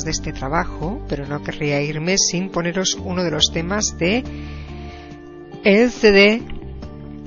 [0.07, 4.23] De este trabajo, pero no querría irme sin poneros uno de los temas de
[5.65, 6.41] el CD,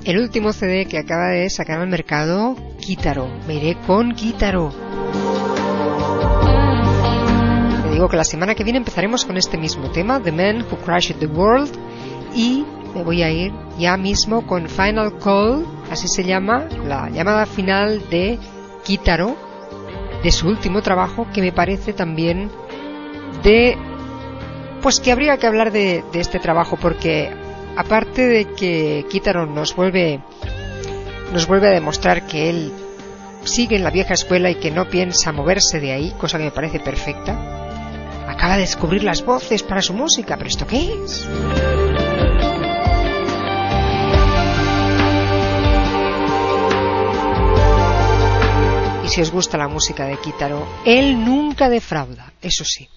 [0.03, 3.29] el último CD que acaba de sacar al mercado, Kitaro.
[3.47, 4.71] Me iré con Kitaro.
[7.85, 10.77] Me digo que la semana que viene empezaremos con este mismo tema, The Man Who
[10.83, 11.71] Crashed the World,
[12.35, 17.45] y me voy a ir ya mismo con Final Call, así se llama, la llamada
[17.45, 18.39] final de
[18.83, 19.35] Kitaro,
[20.23, 22.49] de su último trabajo, que me parece también
[23.43, 23.77] de
[24.81, 27.31] pues que habría que hablar de, este trabajo porque
[27.75, 30.19] aparte de que Kitaro nos vuelve
[31.31, 32.73] nos vuelve a demostrar que él
[33.43, 36.51] sigue en la vieja escuela y que no piensa moverse de ahí, cosa que me
[36.51, 38.27] parece perfecta.
[38.27, 41.27] Acaba de descubrir las voces para su música, pero ¿esto qué es?
[49.11, 52.87] si os gusta la música de Kitaro, él nunca defrauda, eso sí.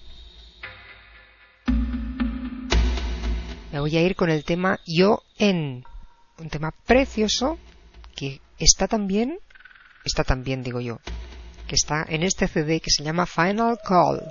[3.85, 5.83] Voy a ir con el tema Yo en,
[6.39, 7.59] un tema precioso
[8.15, 9.37] que está también,
[10.03, 10.97] está también digo yo,
[11.67, 14.23] que está en este CD que se llama Final Call.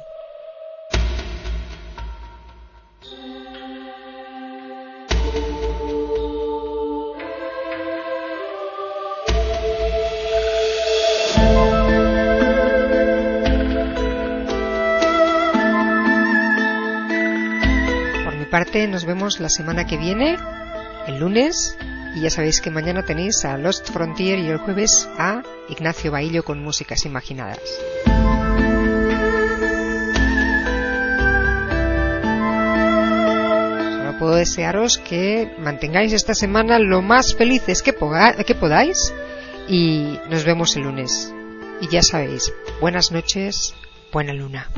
[18.54, 20.38] Parte nos vemos la semana que viene,
[21.08, 21.76] el lunes,
[22.14, 26.44] y ya sabéis que mañana tenéis a Lost Frontier y el jueves a Ignacio Baillo
[26.44, 27.58] con músicas imaginadas.
[33.96, 39.12] Solo puedo desearos que mantengáis esta semana lo más felices que, que podáis
[39.66, 41.34] y nos vemos el lunes.
[41.80, 43.74] Y ya sabéis, buenas noches,
[44.12, 44.70] buena luna.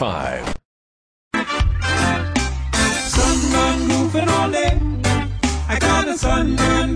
[0.00, 0.29] five.